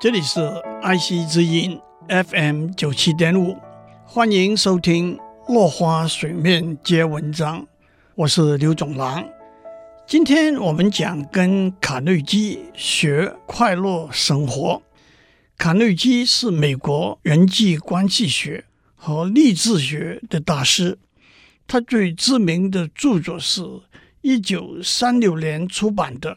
[0.00, 0.40] 这里是
[0.80, 3.54] 爱惜之音 FM 九七点五，
[4.06, 5.18] 欢迎收听
[5.52, 7.60] 《落花水面皆文章》，
[8.14, 9.22] 我是刘总郎。
[10.06, 14.80] 今天我们讲跟卡内基学快乐生活。
[15.58, 18.64] 卡内基是美国人际关系学
[18.94, 20.98] 和励志学的大师，
[21.66, 23.62] 他最知名的著作是
[24.22, 26.36] 一九三六年出版的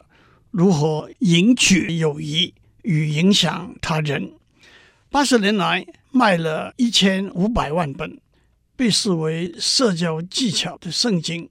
[0.50, 2.48] 如何赢取友谊》。
[2.84, 4.32] 与影响他人，
[5.10, 8.20] 八十年来卖了一千五百万本，
[8.76, 11.50] 被视为社交技巧的圣经。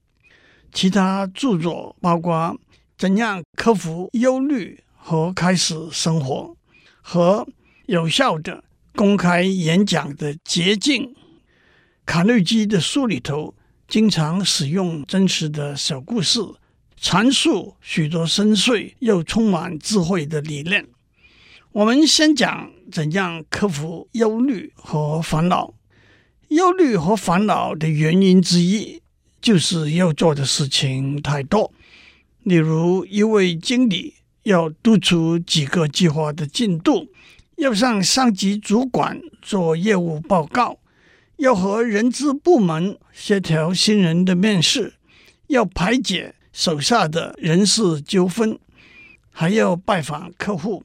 [0.72, 2.34] 其他著作包括
[2.98, 6.56] 《怎样克服忧虑和开始生活》
[7.02, 7.46] 和
[7.86, 8.64] 《有效的
[8.96, 11.04] 公开演讲的捷径》。
[12.06, 13.54] 卡内基的书里头
[13.88, 16.40] 经常使用真实的小故事，
[17.00, 20.88] 阐述许多深邃又充满智慧的理念。
[21.74, 25.74] 我们先讲怎样克服忧虑和烦恼。
[26.50, 29.02] 忧虑和烦恼的原因之一，
[29.42, 31.74] 就是要做的事情太多。
[32.44, 37.08] 例如，一位经理要督促几个计划的进度，
[37.56, 40.78] 要向上级主管做业务报告，
[41.38, 44.94] 要和人资部门协调新人的面试，
[45.48, 48.60] 要排解手下的人事纠纷，
[49.32, 50.84] 还要拜访客户。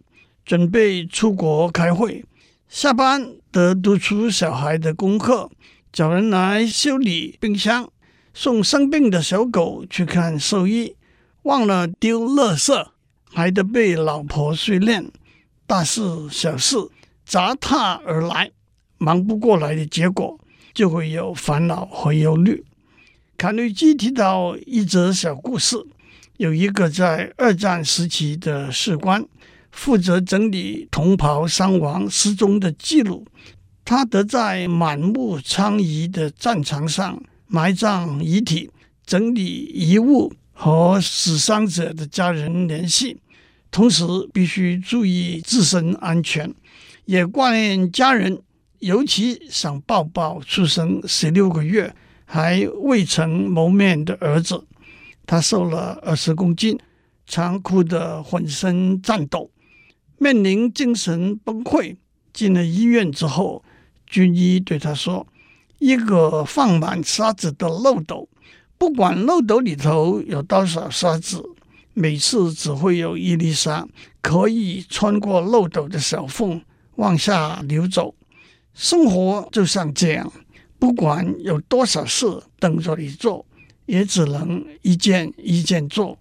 [0.48, 2.24] 准备出国开会，
[2.70, 5.50] 下班得督促小孩的功课，
[5.92, 7.92] 找人来修理冰箱，
[8.32, 10.96] 送生病的小狗去看兽医，
[11.42, 12.86] 忘了丢垃圾，
[13.30, 15.12] 还得被老婆训练，
[15.66, 16.78] 大事小事
[17.26, 18.50] 杂沓而来，
[18.96, 20.40] 忙不过来的结果
[20.72, 22.64] 就会有烦恼和忧虑。
[23.36, 25.76] 卡内基提到一则小故事，
[26.38, 29.22] 有一个在二战时期的士官。
[29.78, 33.24] 负责整理同袍伤亡失踪的记录，
[33.84, 38.68] 他得在满目疮痍的战场上埋葬遗体、
[39.06, 43.18] 整理遗物和死伤者的家人联系，
[43.70, 46.52] 同时必须注意自身安全，
[47.04, 48.42] 也挂念家人，
[48.80, 54.66] 尤其想抱抱出生十六个月还未曾谋面的儿子。
[55.24, 56.76] 他瘦了二十公斤，
[57.28, 59.48] 残酷得浑身颤抖。
[60.18, 61.96] 面临精神崩溃，
[62.32, 63.64] 进了医院之后，
[64.06, 65.26] 军医对他说
[65.78, 68.28] ：“一个放满沙子的漏斗，
[68.76, 71.42] 不管漏斗里头有多少沙子，
[71.94, 73.86] 每次只会有一粒沙
[74.20, 76.60] 可以穿过漏斗的小缝
[76.96, 78.14] 往下流走。
[78.74, 80.32] 生活就像这样，
[80.78, 82.26] 不管有多少事
[82.58, 83.46] 等着你做，
[83.86, 86.18] 也只能一件一件做。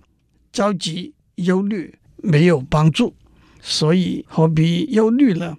[0.52, 3.16] 着急忧虑没有帮助。”
[3.70, 5.58] 所以何必忧虑呢？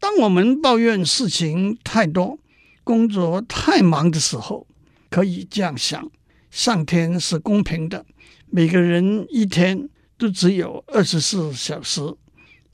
[0.00, 2.38] 当我们抱怨事情太多、
[2.82, 4.66] 工作太忙的时候，
[5.10, 6.10] 可以这样想：
[6.50, 8.06] 上天是公平的，
[8.46, 12.00] 每个人一天都只有二十四小时。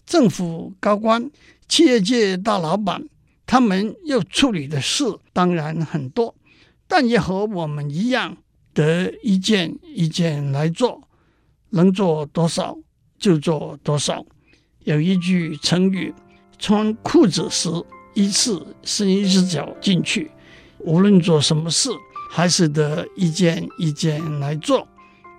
[0.06, 1.28] 政府高官、
[1.68, 3.08] 企业界大老板，
[3.44, 6.36] 他们要处理的事当然很多，
[6.86, 8.36] 但也和我们一样，
[8.72, 11.08] 得一件一件来做，
[11.70, 12.78] 能做多少？
[13.18, 14.24] 就做多少。
[14.84, 16.14] 有一句成语
[16.58, 17.68] ：“穿裤子时
[18.14, 20.30] 一次伸一只脚进去。”
[20.80, 21.90] 无论做什么事，
[22.30, 24.86] 还是得一件一件来做。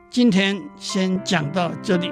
[0.10, 2.12] 今天先讲到这里。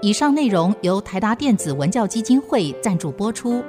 [0.00, 3.62] 以上内容由台达电子文教基金会赞助播出。